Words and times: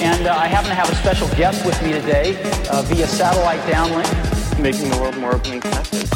And 0.00 0.28
uh, 0.28 0.36
I 0.36 0.46
happen 0.46 0.68
to 0.68 0.74
have 0.76 0.88
a 0.88 0.94
special 0.94 1.26
guest 1.30 1.66
with 1.66 1.82
me 1.82 1.90
today 1.90 2.40
uh, 2.70 2.82
via 2.82 3.08
satellite 3.08 3.58
downlink. 3.62 4.62
Making 4.62 4.90
the 4.90 4.98
world 4.98 5.16
more 5.16 5.34
open 5.34 5.54
and 5.54 5.62
connected. 5.62 6.08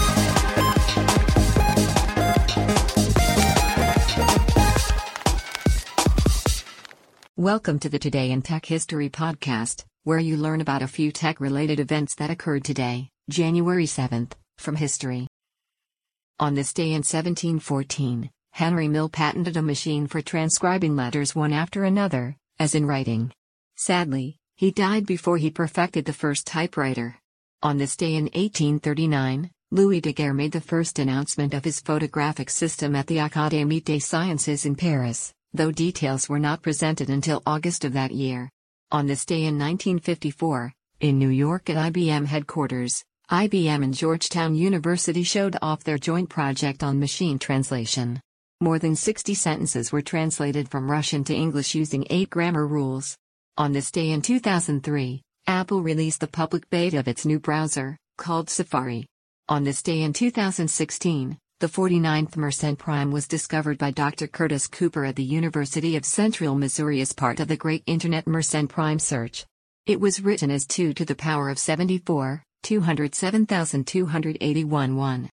Welcome 7.37 7.81
to 7.81 7.89
the 7.89 7.99
Today 7.99 8.31
in 8.31 8.43
Tech 8.43 8.65
History 8.65 9.11
podcast, 9.11 9.85
where 10.05 10.21
you 10.21 10.37
learn 10.37 10.61
about 10.61 10.83
a 10.83 10.87
few 10.87 11.11
tech 11.11 11.41
related 11.41 11.81
events 11.81 12.15
that 12.15 12.31
occurred 12.31 12.63
today, 12.63 13.09
January 13.29 13.87
7th, 13.87 14.35
from 14.57 14.77
history. 14.77 15.27
On 16.39 16.55
this 16.55 16.73
day 16.73 16.91
in 16.91 17.03
1714, 17.03 18.31
Henry 18.53 18.87
Mill 18.87 19.09
patented 19.09 19.57
a 19.57 19.63
machine 19.63 20.07
for 20.07 20.21
transcribing 20.21 20.95
letters 20.95 21.35
one 21.35 21.55
after 21.55 21.85
another, 21.85 22.37
as 22.59 22.75
in 22.75 22.85
writing. 22.85 23.33
Sadly, 23.77 24.37
he 24.57 24.71
died 24.71 25.07
before 25.07 25.39
he 25.39 25.51
perfected 25.51 26.05
the 26.05 26.13
first 26.13 26.47
typewriter. 26.47 27.19
On 27.63 27.79
this 27.79 27.97
day 27.97 28.15
in 28.15 28.25
1839, 28.25 29.51
Louis 29.71 30.03
Daguerre 30.03 30.35
made 30.35 30.53
the 30.53 30.61
first 30.61 30.99
announcement 30.99 31.55
of 31.55 31.65
his 31.65 31.81
photographic 31.81 32.51
system 32.51 32.95
at 32.95 33.07
the 33.07 33.17
Académie 33.17 33.83
des 33.83 34.01
Sciences 34.01 34.67
in 34.67 34.77
Paris, 34.77 35.33
though 35.55 35.73
details 35.73 36.29
were 36.29 36.39
not 36.39 36.61
presented 36.61 37.09
until 37.09 37.43
August 37.47 37.87
of 37.87 37.95
that 37.95 38.13
year. 38.13 38.51
On 38.91 39.07
this 39.07 39.25
day 39.25 39.45
in 39.45 39.59
1954, 39.59 40.75
in 41.01 41.19
New 41.19 41.31
York 41.31 41.71
at 41.71 41.93
IBM 41.93 42.27
headquarters, 42.27 43.03
IBM 43.31 43.83
and 43.83 43.95
Georgetown 43.95 44.55
University 44.55 45.23
showed 45.23 45.57
off 45.63 45.85
their 45.85 45.97
joint 45.97 46.29
project 46.29 46.83
on 46.83 47.01
machine 47.01 47.39
translation. 47.39 48.21
More 48.63 48.79
than 48.79 48.95
60 48.95 49.35
sentences 49.35 49.91
were 49.91 50.03
translated 50.03 50.69
from 50.69 50.89
Russian 50.89 51.25
to 51.25 51.35
English 51.35 51.75
using 51.75 52.07
eight 52.11 52.31
grammar 52.31 52.65
rules. 52.65 53.17
On 53.59 53.73
this 53.73 53.91
day 53.91 54.11
in 54.11 54.23
2003, 54.23 55.21
Apple 55.49 55.83
released 55.83 56.21
the 56.21 56.29
public 56.29 56.71
beta 56.71 57.01
of 57.01 57.09
its 57.09 57.27
new 57.27 57.41
browser, 57.41 57.97
called 58.19 58.49
Safari. 58.49 59.05
On 59.49 59.65
this 59.65 59.83
day 59.83 60.03
in 60.03 60.13
2016, 60.13 61.37
the 61.59 61.67
49th 61.67 62.37
Mersenne 62.37 62.79
prime 62.79 63.11
was 63.11 63.27
discovered 63.27 63.79
by 63.79 63.91
Dr. 63.91 64.29
Curtis 64.29 64.69
Cooper 64.69 65.07
at 65.07 65.17
the 65.17 65.25
University 65.25 65.97
of 65.97 66.05
Central 66.05 66.55
Missouri 66.55 67.01
as 67.01 67.13
part 67.13 67.41
of 67.41 67.49
the 67.49 67.57
Great 67.57 67.83
Internet 67.87 68.27
Mersenne 68.27 68.69
prime 68.69 69.01
search. 69.01 69.45
It 69.87 69.99
was 69.99 70.23
written 70.23 70.53
as 70.53 70.69
2 70.69 70.95
to 70.95 71.05
the 71.05 71.17
power 71.17 71.49
of 71.49 71.59
74, 71.59 72.45
207,281 72.63 74.97
1. 74.97 75.31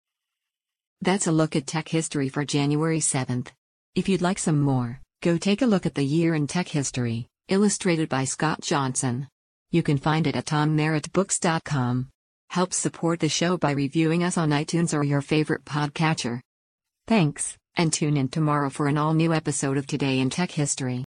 That's 1.03 1.27
a 1.27 1.33
look 1.33 1.57
at 1.57 1.67
tech 1.67 1.89
history 1.89 2.29
for 2.29 2.45
January 2.45 2.99
7th. 3.01 3.49
If 3.93 4.07
you'd 4.07 4.21
like 4.21 4.39
some 4.39 4.61
more, 4.61 5.01
go 5.21 5.37
take 5.37 5.61
a 5.61 5.65
look 5.65 5.85
at 5.85 5.95
the 5.95 6.01
year 6.01 6.33
in 6.33 6.47
tech 6.47 6.69
history, 6.69 7.27
illustrated 7.49 8.07
by 8.07 8.23
Scott 8.23 8.61
Johnson. 8.61 9.27
You 9.69 9.83
can 9.83 9.97
find 9.97 10.27
it 10.27 10.37
at 10.37 10.45
tommerrittbooks.com. 10.45 12.07
Help 12.51 12.73
support 12.73 13.19
the 13.19 13.27
show 13.27 13.57
by 13.57 13.71
reviewing 13.71 14.23
us 14.23 14.37
on 14.37 14.51
iTunes 14.51 14.97
or 14.97 15.03
your 15.03 15.19
favorite 15.19 15.65
podcatcher. 15.65 16.39
Thanks, 17.05 17.57
and 17.75 17.91
tune 17.91 18.15
in 18.15 18.29
tomorrow 18.29 18.69
for 18.69 18.87
an 18.87 18.97
all 18.97 19.13
new 19.13 19.33
episode 19.33 19.75
of 19.75 19.85
Today 19.85 20.21
in 20.21 20.29
Tech 20.29 20.51
History. 20.51 21.03